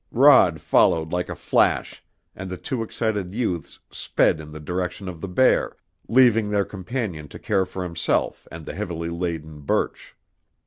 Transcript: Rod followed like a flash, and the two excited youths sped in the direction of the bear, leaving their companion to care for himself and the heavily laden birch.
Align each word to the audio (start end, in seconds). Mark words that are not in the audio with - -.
Rod 0.11 0.59
followed 0.61 1.11
like 1.11 1.29
a 1.29 1.35
flash, 1.35 2.03
and 2.35 2.49
the 2.49 2.57
two 2.57 2.81
excited 2.81 3.35
youths 3.35 3.77
sped 3.91 4.39
in 4.41 4.51
the 4.51 4.59
direction 4.59 5.07
of 5.07 5.21
the 5.21 5.27
bear, 5.27 5.77
leaving 6.07 6.49
their 6.49 6.65
companion 6.65 7.27
to 7.27 7.37
care 7.37 7.67
for 7.67 7.83
himself 7.83 8.47
and 8.51 8.65
the 8.65 8.73
heavily 8.73 9.09
laden 9.11 9.59
birch. 9.61 10.15